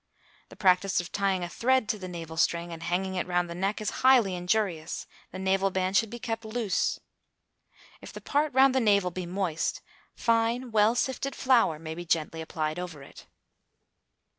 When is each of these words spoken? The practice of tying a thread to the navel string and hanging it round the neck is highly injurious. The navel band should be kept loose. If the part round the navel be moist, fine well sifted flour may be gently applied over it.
The 0.49 0.55
practice 0.55 0.99
of 0.99 1.11
tying 1.11 1.43
a 1.43 1.47
thread 1.47 1.87
to 1.89 1.99
the 1.99 2.07
navel 2.07 2.35
string 2.35 2.73
and 2.73 2.81
hanging 2.81 3.13
it 3.13 3.27
round 3.27 3.47
the 3.47 3.53
neck 3.53 3.79
is 3.79 3.91
highly 4.01 4.33
injurious. 4.33 5.05
The 5.29 5.37
navel 5.37 5.69
band 5.69 5.95
should 5.95 6.09
be 6.09 6.17
kept 6.17 6.43
loose. 6.43 6.99
If 8.01 8.11
the 8.11 8.19
part 8.19 8.51
round 8.51 8.73
the 8.73 8.79
navel 8.79 9.11
be 9.11 9.27
moist, 9.27 9.79
fine 10.15 10.71
well 10.71 10.95
sifted 10.95 11.35
flour 11.35 11.77
may 11.77 11.93
be 11.93 12.03
gently 12.03 12.41
applied 12.41 12.79
over 12.79 13.03
it. 13.03 13.27